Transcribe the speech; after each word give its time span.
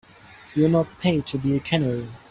You're 0.55 0.67
not 0.67 0.99
paid 0.99 1.27
to 1.27 1.37
be 1.37 1.55
a 1.55 1.59
canary. 1.59 2.07